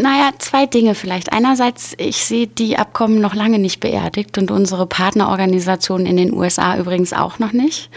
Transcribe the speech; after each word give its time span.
Naja, 0.00 0.30
zwei 0.38 0.64
Dinge 0.64 0.94
vielleicht. 0.94 1.30
Einerseits, 1.30 1.94
ich 1.98 2.24
sehe 2.24 2.46
die 2.46 2.78
Abkommen 2.78 3.20
noch 3.20 3.34
lange 3.34 3.58
nicht 3.58 3.80
beerdigt 3.80 4.38
und 4.38 4.50
unsere 4.50 4.86
Partnerorganisationen 4.86 6.06
in 6.06 6.16
den 6.16 6.32
USA 6.32 6.78
übrigens 6.78 7.12
auch 7.12 7.38
noch 7.38 7.52
nicht. 7.52 7.90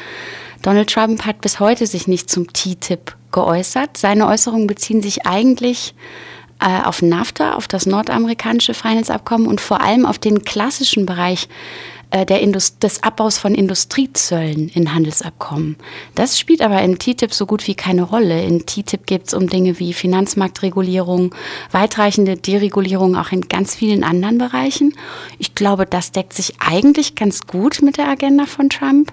Donald 0.62 0.90
Trump 0.90 1.26
hat 1.26 1.40
bis 1.40 1.62
heute 1.62 1.88
sich 1.88 2.08
nicht 2.08 2.30
zum 2.30 2.52
TTIP 2.52 3.16
geäußert. 3.32 3.96
Seine 3.96 4.28
Äußerungen 4.28 4.68
beziehen 4.68 5.02
sich 5.02 5.26
eigentlich 5.26 5.96
äh, 6.60 6.84
auf 6.84 7.02
NAFTA, 7.02 7.56
auf 7.56 7.70
das 7.70 7.86
nordamerikanische 7.86 8.74
Freihandelsabkommen 8.74 9.48
und 9.48 9.62
vor 9.62 9.80
allem 9.80 10.06
auf 10.06 10.20
den 10.20 10.44
klassischen 10.44 11.06
Bereich 11.06 11.48
äh, 12.14 12.28
der 12.28 12.42
Indust 12.42 12.84
des 12.84 13.02
Abbaus 13.02 13.40
von 13.40 13.56
Industriezöllen 13.56 14.70
in 14.70 14.94
Handelsabkommen. 14.94 15.78
Das 16.14 16.38
spielt 16.38 16.62
aber 16.62 16.80
in 16.84 17.00
TTIP 17.00 17.34
so 17.34 17.48
gut 17.48 17.66
wie 17.66 17.74
keine 17.74 18.04
Rolle. 18.04 18.44
In 18.44 18.68
TTIP 18.68 19.08
geht 19.08 19.28
es 19.28 19.34
um 19.34 19.48
Dinge 19.48 19.80
wie 19.80 19.94
Finanzmarktregulierung, 19.94 21.34
weitreichende 21.72 22.38
Deregulierung 22.38 23.16
auch 23.16 23.32
in 23.32 23.42
ganz 23.42 23.74
vielen 23.74 24.04
anderen 24.04 24.38
Bereichen. 24.38 24.94
Ich 25.40 25.56
glaube, 25.56 25.88
das 25.88 26.12
deckt 26.12 26.34
sich 26.34 26.54
eigentlich 26.60 27.16
ganz 27.16 27.48
gut 27.48 27.82
mit 27.82 27.98
der 27.98 28.10
Agenda 28.10 28.46
von 28.46 28.70
Trump. 28.70 29.12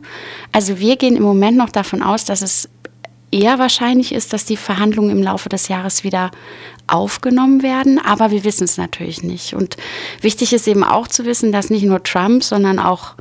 Also 0.52 0.78
wir 0.78 0.96
gehen 0.96 1.16
im 1.16 1.22
Moment 1.22 1.56
noch 1.56 1.70
davon 1.70 2.02
aus, 2.02 2.26
dass 2.26 2.42
es 2.42 2.68
eher 3.30 3.58
wahrscheinlich 3.58 4.12
ist, 4.12 4.34
dass 4.34 4.44
die 4.44 4.58
Verhandlungen 4.58 5.10
im 5.10 5.22
Laufe 5.22 5.48
des 5.48 5.68
Jahres 5.68 6.04
wieder 6.04 6.30
aufgenommen 6.92 7.62
werden, 7.62 7.98
aber 7.98 8.30
wir 8.30 8.44
wissen 8.44 8.64
es 8.64 8.76
natürlich 8.76 9.22
nicht. 9.22 9.54
Und 9.54 9.76
wichtig 10.20 10.52
ist 10.52 10.68
eben 10.68 10.84
auch 10.84 11.08
zu 11.08 11.24
wissen, 11.24 11.52
dass 11.52 11.70
nicht 11.70 11.84
nur 11.84 12.02
Trump, 12.02 12.42
sondern 12.42 12.78
auch 12.78 13.14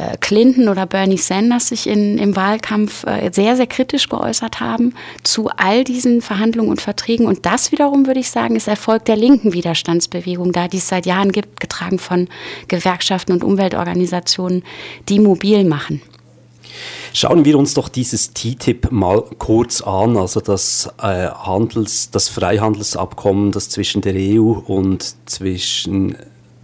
äh, 0.00 0.16
Clinton 0.18 0.68
oder 0.68 0.86
Bernie 0.86 1.18
Sanders 1.18 1.68
sich 1.68 1.86
in, 1.86 2.16
im 2.16 2.34
Wahlkampf 2.34 3.04
äh, 3.04 3.30
sehr, 3.32 3.56
sehr 3.56 3.66
kritisch 3.66 4.08
geäußert 4.08 4.60
haben 4.60 4.94
zu 5.24 5.50
all 5.56 5.84
diesen 5.84 6.22
Verhandlungen 6.22 6.70
und 6.70 6.80
Verträgen. 6.80 7.26
Und 7.26 7.44
das 7.44 7.70
wiederum, 7.70 8.06
würde 8.06 8.20
ich 8.20 8.30
sagen, 8.30 8.56
ist 8.56 8.66
Erfolg 8.68 9.04
der 9.04 9.16
linken 9.16 9.52
Widerstandsbewegung, 9.52 10.52
da 10.52 10.68
die 10.68 10.78
es 10.78 10.88
seit 10.88 11.04
Jahren 11.04 11.32
gibt, 11.32 11.60
getragen 11.60 11.98
von 11.98 12.28
Gewerkschaften 12.68 13.32
und 13.32 13.44
Umweltorganisationen, 13.44 14.62
die 15.08 15.20
mobil 15.20 15.64
machen. 15.64 16.00
Schauen 17.12 17.44
wir 17.44 17.58
uns 17.58 17.74
doch 17.74 17.88
dieses 17.88 18.32
TTIP 18.34 18.92
mal 18.92 19.22
kurz 19.38 19.80
an, 19.80 20.16
also 20.16 20.40
das 20.40 20.88
äh, 21.02 21.28
Handels, 21.28 22.10
das 22.10 22.28
Freihandelsabkommen, 22.28 23.50
das 23.50 23.68
zwischen 23.68 24.00
der 24.00 24.14
EU 24.16 24.52
und 24.52 25.14
zwischen 25.26 26.16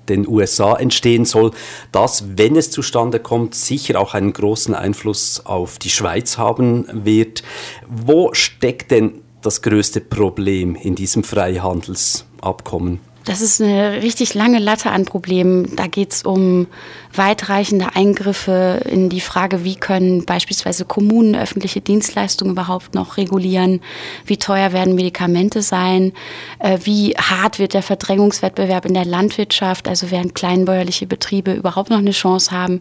den 0.09 0.29
USA 0.29 0.75
entstehen 0.77 1.25
soll, 1.25 1.51
das, 1.91 2.25
wenn 2.37 2.55
es 2.55 2.71
zustande 2.71 3.19
kommt, 3.19 3.57
sicher 3.57 4.01
auch 4.01 4.15
einen 4.15 4.33
großen 4.33 4.73
Einfluss 4.73 5.45
auf 5.45 5.79
die 5.79 5.91
Schweiz 5.91 6.39
haben 6.39 6.87
wird. 6.93 7.43
Wo 7.89 8.33
steckt 8.33 8.93
denn 8.93 9.23
das 9.43 9.63
größte 9.63 10.01
Problem 10.01 10.77
in 10.77 10.95
diesem 10.95 11.25
Freihandelsabkommen? 11.25 13.01
Das 13.27 13.41
ist 13.41 13.61
eine 13.61 14.03
richtig 14.05 14.35
lange 14.35 14.61
Latte 14.61 14.91
an 14.91 15.05
Problemen. 15.05 15.75
Da 15.75 15.89
geht 15.89 16.13
es 16.13 16.23
um 16.23 16.69
weitreichende 17.13 17.97
Eingriffe 17.97 18.81
in 18.89 19.09
die 19.09 19.21
Frage, 19.21 19.65
wie 19.65 19.75
können 19.75 20.25
beispielsweise 20.25 20.85
Kommunen 20.85 21.35
öffentliche 21.35 21.81
Dienstleistungen 21.81 22.53
überhaupt 22.53 22.95
noch 22.95 23.17
regulieren, 23.17 23.81
wie 24.27 24.37
teuer 24.37 24.73
werden 24.73 24.95
Medikamente 24.95 25.61
sein, 25.61 26.13
äh, 26.61 26.79
wie 26.85 27.17
hart 27.17 27.59
wird 27.59 27.75
der 27.75 27.83
Verdrängungswettbewerb 27.83 28.87
in 28.87 28.95
der 28.95 29.05
Landwirtschaft, 29.05 29.89
also 29.89 30.13
werden 30.13 30.33
kleinbäuerliche 30.33 31.09
Betriebe 31.09 31.53
überhaupt 31.53 31.91
noch 31.91 31.99
eine 31.99 32.13
Chance 32.13 32.53
haben 32.53 32.79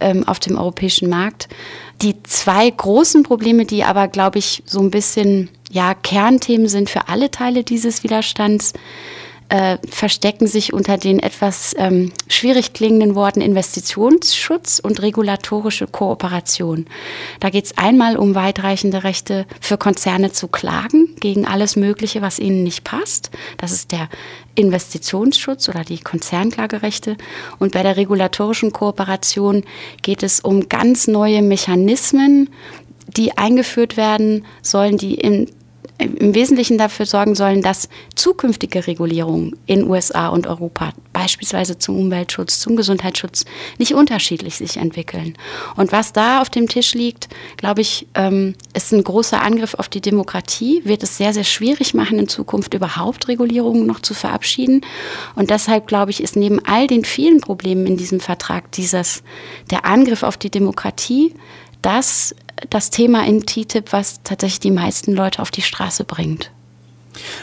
ähm, 0.00 0.26
auf 0.26 0.38
dem 0.38 0.56
europäischen 0.56 1.10
Markt. 1.10 1.50
Die 2.00 2.22
zwei 2.22 2.70
großen 2.70 3.22
Probleme, 3.22 3.66
die 3.66 3.84
aber, 3.84 4.08
glaube 4.08 4.38
ich, 4.38 4.62
so 4.64 4.80
ein 4.80 4.90
bisschen 4.90 5.50
ja, 5.70 5.92
Kernthemen 5.92 6.68
sind 6.68 6.88
für 6.88 7.08
alle 7.08 7.30
Teile 7.30 7.64
dieses 7.64 8.02
Widerstands, 8.02 8.72
äh, 9.54 9.78
verstecken 9.88 10.48
sich 10.48 10.72
unter 10.72 10.98
den 10.98 11.20
etwas 11.20 11.76
ähm, 11.78 12.10
schwierig 12.26 12.72
klingenden 12.72 13.14
Worten 13.14 13.40
Investitionsschutz 13.40 14.80
und 14.80 15.00
regulatorische 15.00 15.86
Kooperation. 15.86 16.86
Da 17.38 17.50
geht 17.50 17.66
es 17.66 17.78
einmal 17.78 18.16
um 18.16 18.34
weitreichende 18.34 19.04
Rechte 19.04 19.46
für 19.60 19.78
Konzerne 19.78 20.32
zu 20.32 20.48
klagen 20.48 21.14
gegen 21.20 21.46
alles 21.46 21.76
Mögliche, 21.76 22.20
was 22.20 22.40
ihnen 22.40 22.64
nicht 22.64 22.82
passt. 22.82 23.30
Das 23.56 23.70
ist 23.70 23.92
der 23.92 24.08
Investitionsschutz 24.56 25.68
oder 25.68 25.84
die 25.84 26.00
Konzernklagerechte. 26.00 27.16
Und 27.60 27.74
bei 27.74 27.84
der 27.84 27.96
regulatorischen 27.96 28.72
Kooperation 28.72 29.62
geht 30.02 30.24
es 30.24 30.40
um 30.40 30.68
ganz 30.68 31.06
neue 31.06 31.42
Mechanismen, 31.42 32.50
die 33.06 33.38
eingeführt 33.38 33.96
werden 33.96 34.46
sollen, 34.62 34.96
die 34.96 35.14
in 35.14 35.48
im 35.98 36.34
Wesentlichen 36.34 36.76
dafür 36.76 37.06
sorgen 37.06 37.34
sollen, 37.34 37.62
dass 37.62 37.88
zukünftige 38.16 38.86
Regulierungen 38.86 39.56
in 39.66 39.88
USA 39.88 40.28
und 40.28 40.46
Europa, 40.46 40.92
beispielsweise 41.12 41.78
zum 41.78 41.96
Umweltschutz, 41.98 42.58
zum 42.58 42.74
Gesundheitsschutz, 42.74 43.44
nicht 43.78 43.94
unterschiedlich 43.94 44.56
sich 44.56 44.76
entwickeln. 44.76 45.38
Und 45.76 45.92
was 45.92 46.12
da 46.12 46.40
auf 46.40 46.50
dem 46.50 46.68
Tisch 46.68 46.94
liegt, 46.94 47.28
glaube 47.56 47.80
ich, 47.80 48.08
ähm, 48.14 48.54
ist 48.74 48.92
ein 48.92 49.04
großer 49.04 49.40
Angriff 49.40 49.74
auf 49.74 49.88
die 49.88 50.00
Demokratie, 50.00 50.82
wird 50.84 51.04
es 51.04 51.16
sehr, 51.16 51.32
sehr 51.32 51.44
schwierig 51.44 51.94
machen, 51.94 52.18
in 52.18 52.28
Zukunft 52.28 52.74
überhaupt 52.74 53.28
Regulierungen 53.28 53.86
noch 53.86 54.00
zu 54.00 54.14
verabschieden. 54.14 54.80
Und 55.36 55.50
deshalb, 55.50 55.86
glaube 55.86 56.10
ich, 56.10 56.22
ist 56.22 56.34
neben 56.34 56.64
all 56.64 56.88
den 56.88 57.04
vielen 57.04 57.40
Problemen 57.40 57.86
in 57.86 57.96
diesem 57.96 58.18
Vertrag 58.18 58.72
dieses, 58.72 59.22
der 59.70 59.84
Angriff 59.84 60.24
auf 60.24 60.36
die 60.36 60.50
Demokratie, 60.50 61.34
das 61.84 62.34
das 62.70 62.90
Thema 62.90 63.26
in 63.26 63.46
TTIP, 63.46 63.92
was 63.92 64.22
tatsächlich 64.22 64.60
die 64.60 64.70
meisten 64.70 65.12
Leute 65.12 65.42
auf 65.42 65.50
die 65.50 65.62
Straße 65.62 66.04
bringt. 66.04 66.52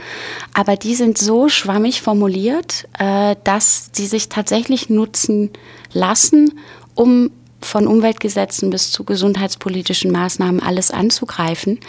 Aber 0.52 0.76
die 0.76 0.94
sind 0.94 1.16
so 1.16 1.48
schwammig 1.48 2.02
formuliert, 2.02 2.88
äh, 2.98 3.36
dass 3.44 3.90
sie 3.92 4.06
sich 4.06 4.28
tatsächlich 4.28 4.90
nutzen 4.90 5.50
lassen, 5.92 6.58
um 6.94 7.30
von 7.64 7.86
Umweltgesetzen 7.86 8.70
bis 8.70 8.90
zu 8.90 9.04
gesundheitspolitischen 9.04 10.10
Maßnahmen 10.10 10.62
alles 10.62 10.90
anzugreifen. 10.90 11.80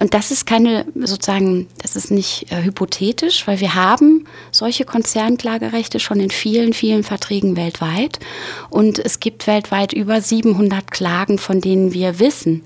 Und 0.00 0.14
das 0.14 0.30
ist 0.30 0.46
keine, 0.46 0.86
sozusagen, 0.94 1.68
das 1.78 1.96
ist 1.96 2.10
nicht 2.10 2.50
äh, 2.50 2.62
hypothetisch, 2.62 3.46
weil 3.46 3.60
wir 3.60 3.74
haben 3.74 4.26
solche 4.50 4.84
Konzernklagerechte 4.84 6.00
schon 6.00 6.20
in 6.20 6.30
vielen, 6.30 6.72
vielen 6.72 7.02
Verträgen 7.02 7.56
weltweit. 7.56 8.18
Und 8.70 8.98
es 8.98 9.20
gibt 9.20 9.46
weltweit 9.46 9.92
über 9.92 10.20
700 10.20 10.90
Klagen, 10.90 11.38
von 11.38 11.60
denen 11.60 11.92
wir 11.92 12.18
wissen, 12.18 12.64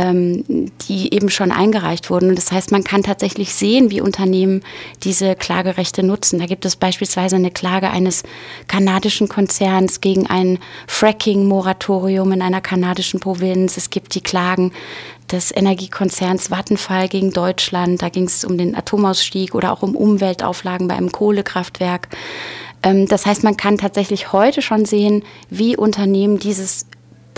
ähm, 0.00 0.70
die 0.88 1.12
eben 1.12 1.28
schon 1.28 1.52
eingereicht 1.52 2.08
wurden. 2.08 2.30
Und 2.30 2.38
das 2.38 2.52
heißt, 2.52 2.72
man 2.72 2.84
kann 2.84 3.02
tatsächlich 3.02 3.54
sehen, 3.54 3.90
wie 3.90 4.00
Unternehmen 4.00 4.62
diese 5.02 5.34
Klagerechte 5.34 6.02
nutzen. 6.02 6.38
Da 6.38 6.46
gibt 6.46 6.64
es 6.64 6.76
beispielsweise 6.76 7.36
eine 7.36 7.50
Klage 7.50 7.90
eines 7.90 8.22
kanadischen 8.66 9.28
Konzerns 9.28 10.00
gegen 10.00 10.26
ein 10.26 10.58
Fracking-Moratorium 10.86 12.32
in 12.32 12.40
einer 12.40 12.62
kanadischen 12.62 13.20
Provinz. 13.20 13.76
Es 13.76 13.90
gibt 13.90 14.14
die 14.14 14.22
Klagen 14.22 14.72
des 15.30 15.54
Energiekonzerns 15.54 16.50
Vattenfall 16.50 17.08
gegen 17.08 17.32
Deutschland. 17.32 18.00
Da 18.00 18.08
ging 18.08 18.24
es 18.24 18.44
um 18.44 18.56
den 18.56 18.74
Atomausstieg 18.74 19.54
oder 19.54 19.70
auch 19.70 19.82
um 19.82 19.94
Umweltauflagen 19.94 20.88
bei 20.88 20.94
einem 20.94 21.12
Kohlekraftwerk. 21.12 22.08
Ähm, 22.82 23.06
das 23.06 23.26
heißt, 23.26 23.44
man 23.44 23.58
kann 23.58 23.76
tatsächlich 23.76 24.32
heute 24.32 24.62
schon 24.62 24.86
sehen, 24.86 25.24
wie 25.50 25.76
Unternehmen 25.76 26.38
dieses 26.38 26.86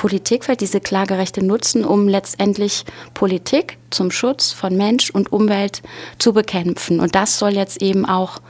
Politikfeld, 0.02 0.60
diese 0.60 0.80
Klagerechte 0.80 1.44
nutzen, 1.44 1.84
um 1.84 2.08
letztendlich 2.08 2.84
Politik 3.14 3.78
zum 3.90 4.10
Schutz 4.10 4.50
von 4.50 4.76
Mensch 4.76 5.10
und 5.10 5.30
Umwelt 5.30 5.80
zu 6.18 6.32
bekämpfen. 6.32 6.98
Und 6.98 7.14
das 7.14 7.38
soll 7.38 7.54
jetzt 7.54 7.80
eben 7.80 8.04
auch 8.04 8.40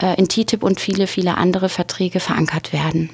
äh, 0.00 0.16
in 0.16 0.28
TTIP 0.28 0.62
und 0.62 0.78
viele, 0.78 1.08
viele 1.08 1.38
andere 1.38 1.68
Verträge 1.68 2.20
verankert 2.20 2.72
werden. 2.72 3.10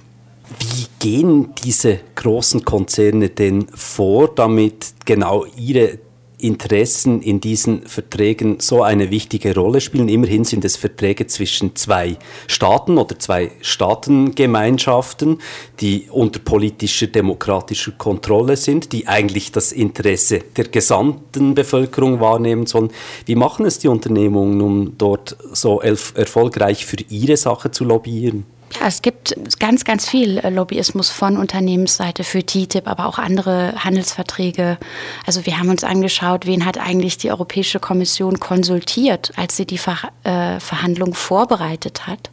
Wie 0.61 0.87
gehen 0.99 1.55
diese 1.65 2.01
großen 2.15 2.63
Konzerne 2.67 3.31
denn 3.31 3.69
vor, 3.69 4.35
damit 4.35 4.93
genau 5.07 5.47
ihre 5.57 5.99
Interessen 6.39 7.21
in 7.21 7.41
diesen 7.41 7.83
Verträgen 7.87 8.61
so 8.61 8.83
eine 8.83 9.11
wichtige 9.11 9.55
Rolle 9.55 9.81
spielen. 9.81 10.09
Immerhin 10.09 10.45
sind 10.45 10.65
es 10.65 10.77
Verträge 10.77 11.27
zwischen 11.27 11.75
zwei 11.77 12.17
Staaten 12.47 12.97
oder 12.97 13.19
zwei 13.19 13.51
Staatengemeinschaften, 13.61 15.41
die 15.81 16.07
unter 16.11 16.39
politischer, 16.39 17.09
demokratischer 17.09 17.93
Kontrolle 17.93 18.57
sind, 18.57 18.93
die 18.93 19.09
eigentlich 19.09 19.53
das 19.53 19.73
Interesse 19.73 20.41
der 20.57 20.69
gesamten 20.69 21.55
Bevölkerung 21.55 22.21
wahrnehmen 22.21 22.67
sollen. 22.67 22.91
Wie 23.27 23.35
machen 23.35 23.67
es 23.67 23.79
die 23.79 23.89
Unternehmungen, 23.89 24.61
um 24.61 24.99
dort 24.99 25.37
so 25.53 25.81
erfolgreich 25.81 26.87
für 26.87 26.99
ihre 27.09 27.37
Sache 27.37 27.71
zu 27.71 27.85
lobbyieren? 27.85 28.58
Ja, 28.75 28.87
es 28.87 29.03
gibt 29.03 29.35
ganz, 29.59 29.85
ganz 29.85 30.09
viel 30.09 30.39
äh, 30.39 30.51
Lobbyismus 30.51 31.11
von 31.11 31.37
Unternehmensseite 31.37 32.23
für 32.23 32.45
TTIP, 32.45 32.87
aber 32.87 33.07
auch 33.07 33.19
andere 33.19 33.75
Handelsverträge. 33.77 34.79
Also 35.27 35.47
wir 35.47 35.59
haben 35.59 35.71
uns 35.71 35.85
angeschaut, 35.85 36.47
wen 36.47 36.65
hat 36.65 36.79
eigentlich 36.79 37.17
die 37.19 37.31
Europäische 37.31 37.81
Kommission 37.81 38.39
konsultiert, 38.41 39.33
als 39.37 39.57
sie 39.57 39.65
die 39.65 39.79
Ver 39.79 39.97
äh, 40.25 40.61
Verhandlung 40.61 41.15
vorbereitet 41.15 42.07
hat. 42.07 42.31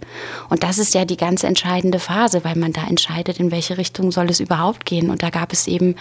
Und 0.50 0.64
das 0.64 0.78
ist 0.78 0.94
ja 0.94 1.06
die 1.06 1.18
ganz 1.18 1.44
entscheidende 1.44 2.00
Phase, 2.00 2.44
weil 2.44 2.56
man 2.56 2.74
da 2.74 2.84
entscheidet, 2.86 3.40
in 3.40 3.52
welche 3.52 3.78
Richtung 3.78 4.12
soll 4.12 4.30
es 4.30 4.40
überhaupt 4.40 4.86
gehen. 4.86 5.10
Und 5.10 5.24
da 5.24 5.30
gab 5.30 5.54
es 5.54 5.68
eben 5.68 5.96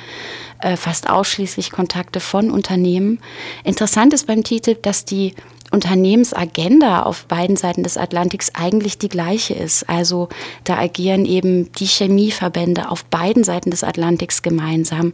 äh, 0.61 0.77
fast 0.77 1.09
ausschließlich 1.09 1.71
Kontakte 1.71 2.21
von 2.21 2.51
Unternehmen. 2.51 3.21
Interessant 3.63 4.13
ist 4.13 4.27
beim 4.27 4.43
TTIP, 4.43 4.83
dass 4.83 5.05
die 5.05 5.35
Unternehmensagenda 5.75 7.03
auf 7.03 7.27
beiden 7.27 7.57
Seiten 7.57 7.83
des 7.83 7.97
Atlantiks 7.97 8.51
eigentlich 8.55 8.97
die 8.97 9.09
gleiche 9.09 9.55
ist. 9.55 9.89
Also 9.89 10.29
da 10.63 10.79
agieren 10.79 11.25
eben 11.27 11.73
die 11.73 11.87
Chemieverbände 11.87 12.91
auf 12.91 13.05
beiden 13.05 13.45
Seiten 13.45 13.71
des 13.71 13.83
Atlantiks 13.85 14.43
gemeinsam. 14.43 15.13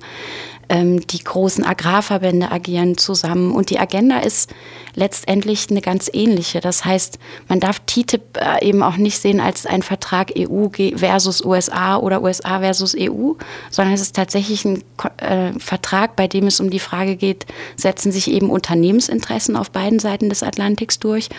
Ähm, 0.70 1.04
die 1.04 1.24
großen 1.24 1.64
Agrarverbände 1.64 2.52
agieren 2.52 2.96
zusammen 2.96 3.50
und 3.50 3.70
die 3.70 3.80
Agenda 3.80 4.20
ist 4.20 4.54
letztendlich 4.94 5.68
eine 5.68 5.80
ganz 5.80 6.08
ähnliche. 6.12 6.60
Das 6.60 6.84
heißt, 6.84 7.18
man 7.48 7.58
darf 7.58 7.80
TTIP 7.80 8.36
äh, 8.36 8.64
eben 8.64 8.84
auch 8.84 8.96
nicht 8.96 9.18
sehen 9.18 9.40
als 9.40 9.66
ein 9.66 9.82
Vertrag 9.82 10.30
EU 10.38 10.68
versus 10.94 11.44
USA 11.44 11.96
oder 11.96 12.22
USA 12.22 12.60
versus 12.60 12.94
EU, 12.96 13.32
sondern 13.68 13.94
es 13.94 14.00
ist 14.00 14.14
tatsächlich 14.14 14.64
ein 14.64 14.84
äh, 15.16 15.58
Vertrag, 15.58 16.14
bei 16.14 16.28
dem 16.28 16.46
es 16.46 16.60
um 16.60 16.70
die 16.70 16.78
Frage 16.78 17.16
geht, 17.16 17.46
setzen 17.74 18.12
sich 18.12 18.30
eben 18.30 18.48
Unternehmensinteressen 18.48 19.56
auf 19.56 19.72
beiden 19.72 19.98
Seiten 19.98 20.28
des 20.28 20.44
Atlantiks 20.44 21.00
durch 21.00 21.30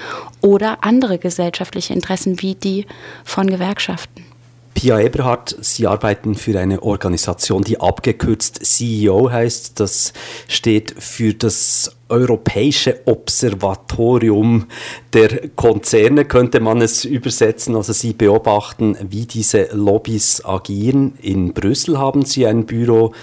oder 0.42 0.84
andere 0.84 1.18
gesellschaftliche 1.19 1.94
Interessen 1.94 2.42
wie 2.42 2.56
die 2.56 2.86
von 3.24 3.50
Gewerkschaften. 3.50 4.31
Pia 4.74 5.00
Eberhardt, 5.00 5.56
Sie 5.62 5.86
arbeiten 5.86 6.36
für 6.36 6.60
eine 6.60 6.82
Organisation, 6.82 7.64
die 7.64 7.80
abgekürzt 7.80 8.66
CEO 8.66 9.30
heißt. 9.30 9.80
Das 9.80 10.14
steht 10.48 10.96
für 10.98 11.34
das 11.34 11.96
Europäische 12.10 13.02
Observatorium 13.06 14.68
der 15.14 15.50
Konzerne, 15.50 16.26
könnte 16.26 16.60
man 16.60 16.82
es 16.82 17.06
übersetzen. 17.06 17.76
Also 17.76 17.94
Sie 17.94 18.14
beobachten, 18.14 18.98
wie 19.10 19.26
diese 19.26 19.70
Lobbys 19.74 20.44
agieren. 20.44 21.14
In 21.22 21.54
Brüssel 21.54 21.98
haben 21.98 22.26
Sie 22.26 22.48
ein 22.48 22.66
Büro. 22.66 23.14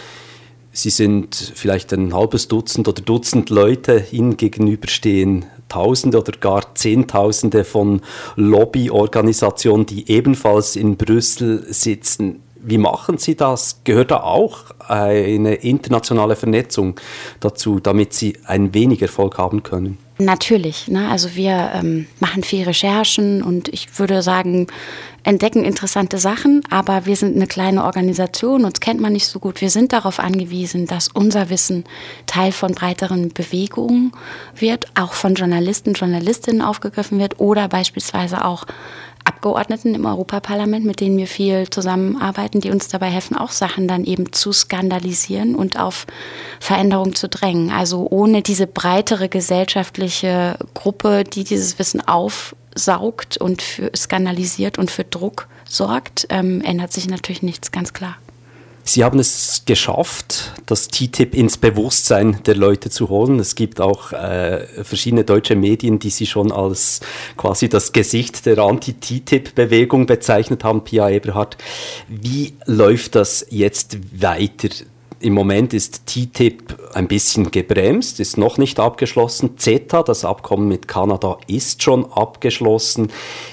Sie 0.81 0.91
sind 0.91 1.35
vielleicht 1.57 1.93
ein 1.93 2.15
halbes 2.15 2.47
Dutzend 2.47 2.87
oder 2.87 3.03
Dutzend 3.03 3.51
Leute, 3.51 4.05
Ihnen 4.13 4.37
gegenüberstehen 4.37 5.45
Tausende 5.69 6.21
oder 6.21 6.31
gar 6.39 6.77
Zehntausende 6.77 7.65
von 7.65 8.01
Lobbyorganisationen, 8.37 9.87
die 9.87 10.09
ebenfalls 10.09 10.77
in 10.77 10.97
Brüssel 10.97 11.67
sitzen. 11.69 12.45
Wie 12.55 12.79
machen 12.79 13.19
Sie 13.19 13.35
das? 13.35 13.81
Gehört 13.83 14.13
da 14.13 14.21
auch 14.21 14.67
eine 14.79 15.57
internationale 15.57 16.37
Vernetzung 16.37 16.95
dazu, 17.41 17.81
damit 17.81 18.13
Sie 18.13 18.39
ein 18.45 18.73
wenig 18.73 19.03
Erfolg 19.03 19.37
haben 19.37 19.65
können? 19.65 19.99
Natürlich. 20.21 20.89
Ne? 20.89 21.09
Also 21.09 21.37
wir 21.37 21.71
ähm, 21.75 22.09
machen 22.19 22.43
viel 22.43 22.65
Recherchen 22.65 23.41
und 23.41 23.69
ich 23.69 24.01
würde 24.01 24.21
sagen, 24.21 24.67
entdecken 25.23 25.65
interessante 25.65 26.19
Sachen, 26.19 26.63
aber 26.71 27.07
wir 27.07 27.15
sind 27.15 27.37
eine 27.37 27.47
kleine 27.47 27.85
Organisation, 27.85 28.65
uns 28.65 28.81
kennt 28.81 29.01
man 29.01 29.13
nicht 29.13 29.27
so 29.27 29.39
gut. 29.39 29.61
Wir 29.61 29.71
sind 29.71 29.93
darauf 29.93 30.19
angewiesen, 30.19 30.87
dass 30.87 31.07
unser 31.07 31.51
Wissen 31.51 31.85
Teil 32.27 32.51
von 32.51 32.73
breiteren 32.73 33.29
Bewegungen 33.29 34.11
wird, 34.57 34.87
auch 34.99 35.13
von 35.13 35.35
Journalisten, 35.35 35.93
Journalistinnen 35.93 36.63
aufgegriffen 36.63 37.21
wird 37.21 37.39
oder 37.39 37.69
beispielsweise 37.69 38.45
auch 38.45 38.65
Abgeordneten 39.39 39.95
im 39.95 40.05
Europaparlament, 40.05 40.85
mit 40.85 40.99
denen 40.99 41.17
wir 41.17 41.29
viel 41.29 41.71
zusammenarbeiten, 41.71 42.61
die 42.61 42.73
uns 42.73 42.89
dabei 42.89 43.07
helfen, 43.07 43.37
auch 43.37 43.53
Sachen 43.53 43.87
dann 43.87 44.03
eben 44.05 44.33
zu 44.33 44.51
skandalisieren 44.51 45.55
und 45.55 45.79
auf 45.79 46.07
Veränderung 46.59 47.15
zu 47.15 47.29
drängen. 47.29 47.71
Also 47.71 48.09
ohne 48.11 48.43
diese 48.43 48.67
breitere 48.67 49.29
gesellschaftliche 49.29 50.57
Gruppe, 50.75 51.23
die 51.23 51.45
dieses 51.45 51.79
Wissen 51.79 52.01
aufsaugt 52.01 53.37
und 53.37 53.63
für 53.63 53.93
skandalisiert 53.95 54.77
und 54.77 54.91
für 54.91 55.05
Druck 55.05 55.47
sorgt, 55.69 56.27
ähm, 56.31 56.61
ändert 56.63 56.93
sich 56.93 57.09
natürlich 57.09 57.43
nichts, 57.43 57.71
ganz 57.71 57.93
klar. 57.93 58.17
Sie 58.89 59.05
haben 59.05 59.19
es 59.19 59.65
geschafft, 59.67 60.55
das 60.65 60.89
TTIP 60.89 61.35
ins 61.35 61.59
Bewusstsein 61.59 62.39
der 62.47 62.57
Leute 62.57 62.89
zu 62.89 63.11
holen. 63.11 63.39
Es 63.39 63.55
gibt 63.55 63.83
auch 63.83 64.13
äh, 64.13 64.67
verschiedene 64.83 65.25
deutsche 65.25 65.57
Medien, 65.57 65.99
die 65.99 66.09
Sie 66.09 66.25
schon 66.25 66.51
als 66.51 67.01
quasi 67.37 67.69
das 67.69 67.93
Gesicht 67.93 68.47
der 68.47 68.57
Anti-TTIP-Bewegung 68.57 70.07
bezeichnet 70.07 70.65
haben, 70.65 70.85
Pia 70.85 71.11
Eberhardt. 71.11 71.59
Wie 72.09 72.55
läuft 72.65 73.15
das 73.15 73.45
jetzt 73.51 73.99
weiter? 74.19 74.71
Im 75.21 75.35
Moment 75.35 75.75
ist 75.75 76.07
TTIP 76.07 76.95
ein 76.95 77.09
bisschen 77.09 77.51
gebremst, 77.51 78.21
ist 78.21 78.39
noch 78.39 78.57
nicht 78.57 78.81
abgeschlossen. 78.81 79.59
CETA, 79.59 80.03
das 80.03 80.25
Abkommen 80.25 80.67
mit 80.67 80.89
Kanada, 80.89 81.37
ist 81.47 81.83
schon 81.83 82.11
abgeschlossen. 82.11 83.13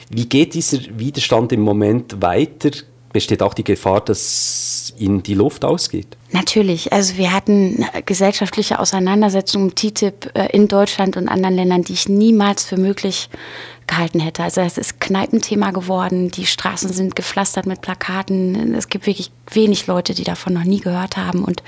Wie 0.10 0.30
geht 0.30 0.54
dieser 0.54 0.78
Widerstand 0.98 1.52
im 1.52 1.60
Moment 1.60 2.22
weiter? 2.22 2.72
Besteht 3.12 3.44
auch 3.44 3.54
die 3.54 3.66
Gefahr, 3.66 4.00
dass 4.00 4.75
Ihnen 4.98 5.24
die 5.24 5.34
Luft 5.34 5.66
ausgeht? 5.66 6.18
Natürlich. 6.32 6.92
Also 6.92 7.18
wir 7.18 7.32
hatten 7.34 7.86
gesellschaftliche 8.06 8.80
Auseinandersetzungen 8.80 9.70
um 9.70 9.76
TTIP 9.76 10.32
äh, 10.36 10.48
in 10.52 10.68
Deutschland 10.68 11.18
und 11.18 11.28
anderen 11.28 11.56
Ländern, 11.56 11.84
die 11.84 11.94
ich 11.94 12.10
niemals 12.10 12.66
für 12.66 12.78
möglich 12.78 13.30
gehalten 13.88 14.20
hätte. 14.20 14.44
Also 14.44 14.62
es 14.62 14.78
ist 14.78 15.00
Kneipenthema 15.00 15.72
geworden, 15.72 16.32
die 16.32 16.46
Straßen 16.46 16.92
sind 16.92 17.16
gepflastert 17.16 17.66
mit 17.66 17.82
Plakaten. 17.82 18.74
Es 18.74 18.90
gibt 18.90 19.06
wirklich 19.06 19.32
wenig 19.52 19.88
Leute, 19.88 20.14
die 20.14 20.24
davon 20.24 20.54
noch 20.54 20.64
nie 20.64 20.80
gehört 20.80 21.18
haben. 21.18 21.44
Und 21.44 21.64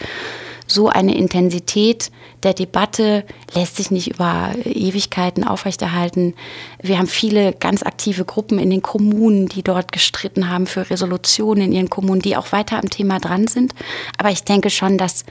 so 0.67 0.89
eine 0.89 1.15
Intensität 1.15 2.11
der 2.43 2.53
Debatte 2.53 3.25
lässt 3.55 3.77
sich 3.77 3.89
nicht 3.89 4.07
über 4.09 4.51
Ewigkeiten 4.63 5.43
aufrechterhalten. 5.43 6.35
Wir 6.81 6.99
haben 6.99 7.07
viele 7.07 7.53
ganz 7.53 7.83
aktive 7.83 8.25
Gruppen 8.25 8.59
in 8.59 8.69
den 8.69 8.81
Kommunen, 8.81 9.47
die 9.47 9.63
dort 9.63 9.91
gestritten 9.91 10.49
haben 10.49 10.67
für 10.67 10.89
Resolutionen 10.89 11.65
in 11.65 11.71
ihren 11.71 11.89
Kommunen, 11.89 12.21
die 12.21 12.37
auch 12.37 12.51
weiter 12.51 12.77
am 12.77 12.89
Thema 12.89 13.19
dran 13.19 13.47
sind. 13.47 13.73
Aber 14.17 14.29
ich 14.29 14.43
denke 14.43 14.69
schon, 14.69 14.97
dass 14.97 15.25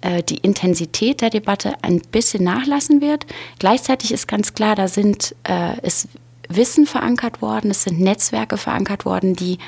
äh, 0.00 0.22
die 0.22 0.38
Intensität 0.38 1.20
der 1.20 1.30
Debatte 1.30 1.74
ein 1.82 2.00
bisschen 2.00 2.42
nachlassen 2.42 3.00
wird. 3.00 3.26
Gleichzeitig 3.58 4.12
ist 4.12 4.26
ganz 4.26 4.54
klar, 4.54 4.74
da 4.74 4.88
sind, 4.88 5.34
äh, 5.44 5.78
ist 5.86 6.08
Wissen 6.48 6.86
verankert 6.86 7.42
worden, 7.42 7.70
es 7.70 7.84
sind 7.84 8.00
Netzwerke 8.00 8.56
verankert 8.56 9.04
worden, 9.04 9.36
die 9.36 9.58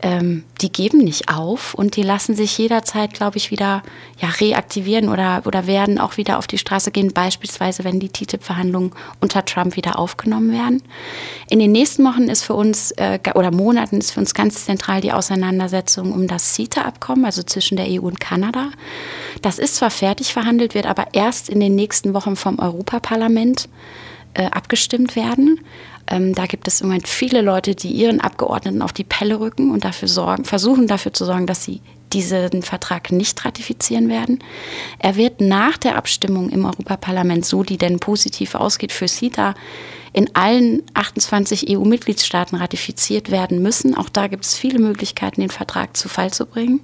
ähm, 0.00 0.44
die 0.60 0.70
geben 0.70 0.98
nicht 0.98 1.28
auf 1.28 1.74
und 1.74 1.96
die 1.96 2.02
lassen 2.02 2.36
sich 2.36 2.56
jederzeit, 2.56 3.14
glaube 3.14 3.36
ich, 3.36 3.50
wieder 3.50 3.82
ja, 4.20 4.28
reaktivieren 4.28 5.08
oder, 5.08 5.42
oder 5.44 5.66
werden 5.66 5.98
auch 5.98 6.16
wieder 6.16 6.38
auf 6.38 6.46
die 6.46 6.58
Straße 6.58 6.90
gehen, 6.90 7.12
beispielsweise 7.12 7.82
wenn 7.84 7.98
die 7.98 8.08
TTIP-Verhandlungen 8.08 8.92
unter 9.20 9.44
Trump 9.44 9.76
wieder 9.76 9.98
aufgenommen 9.98 10.52
werden. 10.52 10.82
In 11.48 11.58
den 11.58 11.72
nächsten 11.72 12.04
Wochen 12.04 12.24
ist 12.24 12.44
für 12.44 12.54
uns 12.54 12.92
äh, 12.92 13.18
oder 13.34 13.50
Monaten 13.50 13.98
ist 13.98 14.12
für 14.12 14.20
uns 14.20 14.34
ganz 14.34 14.64
zentral 14.64 15.00
die 15.00 15.12
Auseinandersetzung 15.12 16.12
um 16.12 16.28
das 16.28 16.54
CETA-Abkommen, 16.54 17.24
also 17.24 17.42
zwischen 17.42 17.76
der 17.76 17.86
EU 17.88 18.06
und 18.06 18.20
Kanada. 18.20 18.70
Das 19.42 19.58
ist 19.58 19.76
zwar 19.76 19.90
fertig 19.90 20.32
verhandelt, 20.32 20.74
wird 20.74 20.86
aber 20.86 21.08
erst 21.12 21.48
in 21.48 21.58
den 21.58 21.74
nächsten 21.74 22.14
Wochen 22.14 22.36
vom 22.36 22.58
Europaparlament 22.58 23.68
äh, 24.34 24.44
abgestimmt 24.44 25.16
werden. 25.16 25.60
Ähm, 26.06 26.34
da 26.34 26.46
gibt 26.46 26.66
es 26.68 26.80
im 26.80 26.88
Moment 26.88 27.08
viele 27.08 27.42
Leute, 27.42 27.74
die 27.74 27.90
ihren 27.90 28.20
Abgeordneten 28.20 28.82
auf 28.82 28.92
die 28.92 29.04
Pelle 29.04 29.40
rücken 29.40 29.70
und 29.70 29.84
dafür 29.84 30.08
sorgen, 30.08 30.44
versuchen 30.44 30.86
dafür 30.86 31.12
zu 31.12 31.24
sorgen, 31.24 31.46
dass 31.46 31.64
sie 31.64 31.80
diesen 32.12 32.62
Vertrag 32.62 33.12
nicht 33.12 33.44
ratifizieren 33.44 34.08
werden. 34.08 34.42
Er 34.98 35.16
wird 35.16 35.40
nach 35.40 35.76
der 35.76 35.96
Abstimmung 35.96 36.48
im 36.48 36.64
Europaparlament, 36.64 37.44
so 37.44 37.62
die 37.62 37.76
denn 37.76 38.00
positiv 38.00 38.54
ausgeht 38.54 38.92
für 38.92 39.06
CETA, 39.06 39.54
in 40.14 40.34
allen 40.34 40.82
28 40.94 41.68
EU-Mitgliedstaaten 41.68 42.56
ratifiziert 42.56 43.30
werden 43.30 43.62
müssen. 43.62 43.94
Auch 43.94 44.08
da 44.08 44.26
gibt 44.26 44.46
es 44.46 44.56
viele 44.56 44.78
Möglichkeiten, 44.78 45.42
den 45.42 45.50
Vertrag 45.50 45.96
zu 45.96 46.08
Fall 46.08 46.32
zu 46.32 46.46
bringen. 46.46 46.80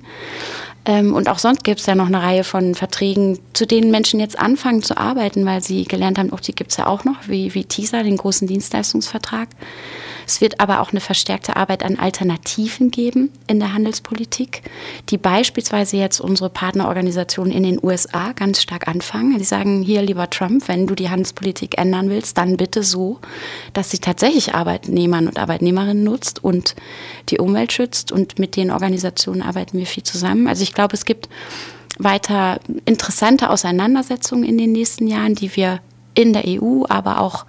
Ähm, 0.86 1.14
und 1.14 1.28
auch 1.28 1.38
sonst 1.38 1.64
gibt 1.64 1.80
es 1.80 1.86
ja 1.86 1.94
noch 1.94 2.06
eine 2.06 2.22
Reihe 2.22 2.44
von 2.44 2.74
Verträgen, 2.74 3.38
zu 3.54 3.66
denen 3.66 3.90
Menschen 3.90 4.20
jetzt 4.20 4.38
anfangen 4.38 4.82
zu 4.82 4.96
arbeiten, 4.98 5.46
weil 5.46 5.62
sie 5.62 5.84
gelernt 5.84 6.18
haben, 6.18 6.32
auch 6.32 6.40
die 6.40 6.54
gibt 6.54 6.72
es 6.72 6.76
ja 6.76 6.86
auch 6.86 7.04
noch, 7.04 7.28
wie, 7.28 7.54
wie 7.54 7.64
TISA, 7.64 8.02
den 8.02 8.16
großen 8.16 8.46
Dienstleistungsvertrag. 8.46 9.48
Es 10.26 10.40
wird 10.40 10.60
aber 10.60 10.80
auch 10.80 10.90
eine 10.90 11.00
verstärkte 11.00 11.56
Arbeit 11.56 11.84
an 11.84 11.98
Alternativen 11.98 12.90
geben 12.90 13.30
in 13.46 13.58
der 13.58 13.74
Handelspolitik, 13.74 14.62
die 15.10 15.18
beispielsweise 15.18 15.96
jetzt 15.96 16.20
unsere 16.20 16.50
Partnerorganisationen 16.50 17.52
in 17.52 17.62
den 17.62 17.80
USA 17.82 18.32
ganz 18.32 18.62
stark 18.62 18.88
anfangen. 18.88 19.38
Die 19.38 19.44
sagen, 19.44 19.82
hier 19.82 20.02
lieber 20.02 20.30
Trump, 20.30 20.68
wenn 20.68 20.86
du 20.86 20.94
die 20.94 21.10
Handelspolitik 21.10 21.78
ändern 21.78 22.10
willst, 22.10 22.38
dann 22.38 22.56
bitte 22.56 22.82
so, 22.82 23.20
dass 23.72 23.90
sie 23.90 23.98
tatsächlich 23.98 24.54
Arbeitnehmern 24.54 25.28
und 25.28 25.38
Arbeitnehmerinnen 25.38 26.04
nutzt 26.04 26.42
und 26.42 26.74
die 27.28 27.38
Umwelt 27.38 27.72
schützt. 27.72 28.12
Und 28.12 28.38
mit 28.38 28.56
den 28.56 28.70
Organisationen 28.70 29.42
arbeiten 29.42 29.78
wir 29.78 29.86
viel 29.86 30.02
zusammen. 30.02 30.48
Also 30.48 30.62
ich 30.62 30.74
glaube, 30.74 30.94
es 30.94 31.04
gibt 31.04 31.28
weiter 31.98 32.60
interessante 32.86 33.50
Auseinandersetzungen 33.50 34.44
in 34.44 34.58
den 34.58 34.72
nächsten 34.72 35.06
Jahren, 35.06 35.34
die 35.34 35.54
wir 35.56 35.80
in 36.14 36.32
der 36.32 36.44
EU, 36.46 36.84
aber 36.88 37.20
auch 37.20 37.44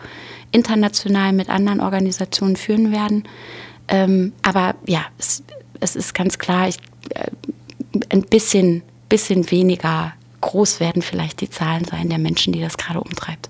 international 0.56 1.34
mit 1.34 1.50
anderen 1.50 1.82
Organisationen 1.82 2.56
führen 2.56 2.92
werden. 2.94 3.24
Ähm, 3.90 4.32
aber 4.42 4.76
ja, 4.88 5.02
es, 5.20 5.44
es, 5.82 5.96
ist 5.98 6.16
ganz 6.16 6.40
klar, 6.40 6.70
ich, 6.70 6.78
äh, 7.10 7.30
ein 8.10 8.22
bisschen, 8.22 8.82
bisschen 9.10 9.52
weniger 9.52 10.14
groß 10.40 10.80
werden 10.80 11.02
vielleicht 11.02 11.42
die 11.42 11.50
Zahlen 11.50 11.84
sein 11.84 12.08
der 12.10 12.20
Menschen, 12.20 12.54
die 12.54 12.62
das 12.62 12.78
gerade 12.78 13.02
umtreibt. 13.02 13.50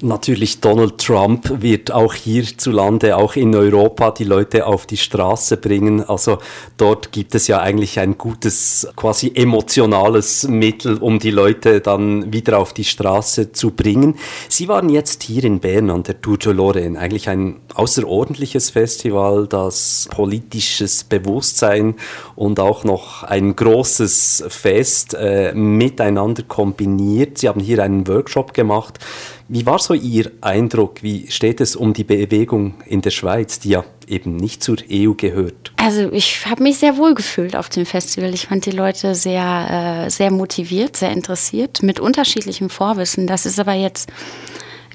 Natürlich, 0.00 0.60
Donald 0.60 0.98
Trump 0.98 1.60
wird 1.60 1.90
auch 1.90 2.14
hierzulande, 2.14 3.16
auch 3.16 3.34
in 3.34 3.52
Europa, 3.56 4.12
die 4.12 4.22
Leute 4.22 4.64
auf 4.64 4.86
die 4.86 4.96
Straße 4.96 5.56
bringen. 5.56 6.04
Also 6.08 6.38
dort 6.76 7.10
gibt 7.10 7.34
es 7.34 7.48
ja 7.48 7.60
eigentlich 7.60 7.98
ein 7.98 8.16
gutes, 8.16 8.86
quasi 8.94 9.32
emotionales 9.34 10.46
Mittel, 10.46 10.98
um 10.98 11.18
die 11.18 11.32
Leute 11.32 11.80
dann 11.80 12.32
wieder 12.32 12.60
auf 12.60 12.72
die 12.72 12.84
Straße 12.84 13.50
zu 13.50 13.72
bringen. 13.72 14.14
Sie 14.48 14.68
waren 14.68 14.88
jetzt 14.88 15.24
hier 15.24 15.42
in 15.42 15.58
Bern 15.58 15.90
an 15.90 16.04
der 16.04 16.20
Tour 16.20 16.38
de 16.38 16.52
Lorraine, 16.52 16.96
eigentlich 16.96 17.28
ein 17.28 17.56
außerordentliches 17.74 18.70
Festival, 18.70 19.48
das 19.48 20.08
politisches 20.12 21.02
Bewusstsein 21.02 21.96
und 22.36 22.60
auch 22.60 22.84
noch 22.84 23.24
ein 23.24 23.56
großes 23.56 24.44
Fest 24.46 25.14
äh, 25.14 25.52
miteinander 25.54 26.44
kombiniert. 26.44 27.38
Sie 27.38 27.48
haben 27.48 27.60
hier 27.60 27.82
einen 27.82 28.06
Workshop 28.06 28.54
gemacht 28.54 29.00
wie 29.48 29.64
war 29.64 29.78
so 29.78 29.94
Ihr 29.94 30.30
Eindruck? 30.42 31.02
Wie 31.02 31.30
steht 31.30 31.60
es 31.60 31.74
um 31.74 31.94
die 31.94 32.04
Bewegung 32.04 32.74
in 32.86 33.00
der 33.00 33.10
Schweiz, 33.10 33.58
die 33.58 33.70
ja 33.70 33.84
eben 34.06 34.36
nicht 34.36 34.62
zur 34.62 34.76
EU 34.90 35.12
gehört? 35.12 35.72
Also 35.76 36.12
ich 36.12 36.46
habe 36.46 36.62
mich 36.62 36.78
sehr 36.78 36.98
wohl 36.98 37.14
gefühlt 37.14 37.56
auf 37.56 37.70
dem 37.70 37.86
Festival. 37.86 38.34
Ich 38.34 38.46
fand 38.46 38.66
die 38.66 38.72
Leute 38.72 39.14
sehr, 39.14 40.04
äh, 40.06 40.10
sehr 40.10 40.30
motiviert, 40.30 40.96
sehr 40.96 41.12
interessiert, 41.12 41.82
mit 41.82 41.98
unterschiedlichem 41.98 42.68
Vorwissen. 42.68 43.26
Das 43.26 43.46
ist 43.46 43.58
aber 43.58 43.72
jetzt 43.72 44.10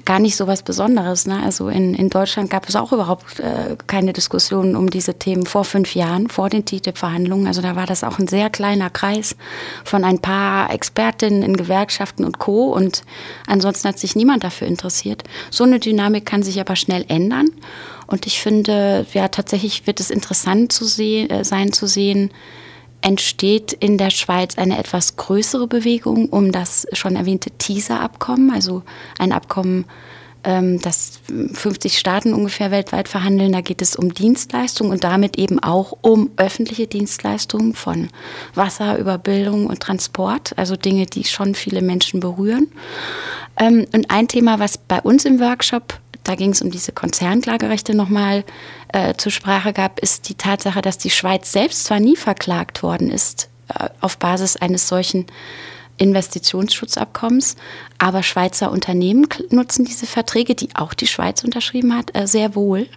gar 0.04 0.18
nicht 0.18 0.36
so 0.36 0.46
was 0.46 0.62
Besonderes. 0.62 1.26
Ne? 1.26 1.42
Also 1.42 1.68
in, 1.68 1.94
in 1.94 2.10
Deutschland 2.10 2.50
gab 2.50 2.68
es 2.68 2.76
auch 2.76 2.92
überhaupt 2.92 3.40
äh, 3.40 3.76
keine 3.86 4.12
Diskussionen 4.12 4.76
um 4.76 4.90
diese 4.90 5.14
Themen 5.14 5.46
vor 5.46 5.64
fünf 5.64 5.94
Jahren, 5.94 6.28
vor 6.28 6.50
den 6.50 6.64
TTIP-Verhandlungen. 6.64 7.46
Also 7.46 7.62
da 7.62 7.76
war 7.76 7.86
das 7.86 8.04
auch 8.04 8.18
ein 8.18 8.28
sehr 8.28 8.50
kleiner 8.50 8.90
Kreis 8.90 9.36
von 9.84 10.04
ein 10.04 10.18
paar 10.18 10.72
Expertinnen 10.72 11.42
in 11.42 11.56
Gewerkschaften 11.56 12.24
und 12.24 12.38
Co. 12.38 12.72
Und 12.72 13.02
ansonsten 13.46 13.88
hat 13.88 13.98
sich 13.98 14.16
niemand 14.16 14.44
dafür 14.44 14.66
interessiert. 14.66 15.24
So 15.50 15.64
eine 15.64 15.80
Dynamik 15.80 16.26
kann 16.26 16.42
sich 16.42 16.60
aber 16.60 16.76
schnell 16.76 17.04
ändern. 17.08 17.48
Und 18.06 18.26
ich 18.26 18.40
finde, 18.40 19.06
ja, 19.12 19.28
tatsächlich 19.28 19.86
wird 19.86 20.00
es 20.00 20.10
interessant 20.10 20.72
zu 20.72 20.84
sehen, 20.84 21.30
äh, 21.30 21.44
sein 21.44 21.72
zu 21.72 21.86
sehen, 21.86 22.30
entsteht 23.04 23.74
in 23.74 23.98
der 23.98 24.08
Schweiz 24.08 24.56
eine 24.56 24.78
etwas 24.78 25.16
größere 25.16 25.66
Bewegung 25.66 26.30
um 26.30 26.52
das 26.52 26.86
schon 26.94 27.16
erwähnte 27.16 27.50
TISA-Abkommen, 27.50 28.50
also 28.50 28.82
ein 29.18 29.32
Abkommen, 29.32 29.84
ähm, 30.44 30.80
das 30.80 31.20
50 31.52 31.98
Staaten 31.98 32.32
ungefähr 32.32 32.70
weltweit 32.70 33.08
verhandeln. 33.08 33.52
Da 33.52 33.60
geht 33.60 33.82
es 33.82 33.96
um 33.96 34.14
Dienstleistungen 34.14 34.92
und 34.92 35.04
damit 35.04 35.38
eben 35.38 35.58
auch 35.58 35.96
um 36.00 36.30
öffentliche 36.36 36.86
Dienstleistungen 36.86 37.74
von 37.74 38.08
Wasser 38.54 38.98
über 38.98 39.18
Bildung 39.18 39.66
und 39.66 39.80
Transport, 39.80 40.56
also 40.56 40.76
Dinge, 40.76 41.06
die 41.06 41.24
schon 41.24 41.54
viele 41.54 41.82
Menschen 41.82 42.20
berühren. 42.20 42.68
Ähm, 43.58 43.86
und 43.92 44.10
ein 44.10 44.28
Thema, 44.28 44.58
was 44.58 44.78
bei 44.78 45.00
uns 45.00 45.24
im 45.24 45.40
Workshop 45.40 46.00
da 46.24 46.34
ging 46.34 46.50
es 46.50 46.62
um 46.62 46.70
diese 46.70 46.90
Konzernklagerechte 46.90 47.94
nochmal 47.94 48.44
äh, 48.88 49.14
zur 49.14 49.30
Sprache 49.30 49.74
gab, 49.74 50.00
ist 50.00 50.28
die 50.30 50.34
Tatsache, 50.34 50.80
dass 50.80 50.96
die 50.96 51.10
Schweiz 51.10 51.52
selbst 51.52 51.84
zwar 51.84 52.00
nie 52.00 52.16
verklagt 52.16 52.82
worden 52.82 53.10
ist 53.10 53.50
äh, 53.68 53.90
auf 54.00 54.18
Basis 54.18 54.56
eines 54.56 54.88
solchen 54.88 55.26
Investitionsschutzabkommens, 55.96 57.56
aber 57.98 58.22
Schweizer 58.22 58.70
Unternehmen 58.70 59.26
nutzen 59.50 59.84
diese 59.84 60.06
Verträge, 60.06 60.54
die 60.54 60.70
auch 60.74 60.94
die 60.94 61.06
Schweiz 61.06 61.44
unterschrieben 61.44 61.96
hat, 61.96 62.16
äh, 62.16 62.26
sehr 62.26 62.54
wohl. 62.54 62.88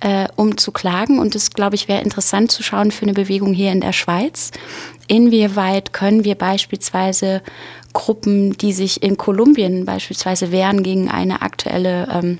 Äh, 0.00 0.28
um 0.36 0.58
zu 0.58 0.72
klagen. 0.72 1.18
Und 1.18 1.34
das, 1.34 1.52
glaube 1.52 1.74
ich, 1.74 1.88
wäre 1.88 2.02
interessant 2.02 2.52
zu 2.52 2.62
schauen 2.62 2.90
für 2.90 3.04
eine 3.04 3.14
Bewegung 3.14 3.54
hier 3.54 3.72
in 3.72 3.80
der 3.80 3.94
Schweiz. 3.94 4.50
Inwieweit 5.08 5.94
können 5.94 6.22
wir 6.22 6.34
beispielsweise 6.34 7.40
Gruppen, 7.94 8.58
die 8.58 8.74
sich 8.74 9.02
in 9.02 9.16
Kolumbien 9.16 9.86
beispielsweise 9.86 10.52
wehren 10.52 10.82
gegen 10.82 11.10
eine 11.10 11.40
aktuelle 11.40 12.08
ähm, 12.12 12.38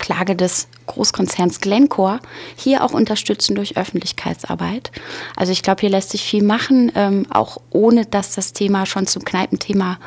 Klage 0.00 0.34
des 0.34 0.66
Großkonzerns 0.86 1.60
Glencore 1.60 2.20
hier 2.56 2.84
auch 2.84 2.92
unterstützen 2.92 3.54
durch 3.54 3.76
Öffentlichkeitsarbeit. 3.76 4.90
Also 5.36 5.52
ich 5.52 5.62
glaube, 5.62 5.80
hier 5.80 5.90
lässt 5.90 6.10
sich 6.10 6.22
viel 6.22 6.42
machen, 6.42 6.92
ähm, 6.94 7.26
auch 7.30 7.58
ohne 7.70 8.06
dass 8.06 8.34
das 8.34 8.52
Thema 8.52 8.86
schon 8.86 9.06
zum 9.06 9.24
Kneipenthema 9.24 9.98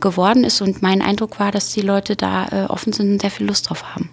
geworden 0.00 0.44
ist. 0.44 0.60
Und 0.60 0.82
mein 0.82 1.02
Eindruck 1.02 1.40
war, 1.40 1.50
dass 1.50 1.72
die 1.72 1.82
Leute 1.82 2.16
da 2.16 2.46
äh, 2.50 2.66
offen 2.66 2.92
sind 2.92 3.12
und 3.12 3.20
sehr 3.20 3.30
viel 3.30 3.46
Lust 3.46 3.70
drauf 3.70 3.94
haben. 3.94 4.10